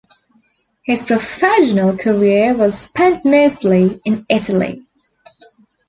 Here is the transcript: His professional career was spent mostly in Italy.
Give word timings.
His 0.81 1.03
professional 1.03 1.95
career 1.95 2.55
was 2.57 2.75
spent 2.75 3.23
mostly 3.23 4.01
in 4.03 4.25
Italy. 4.29 4.83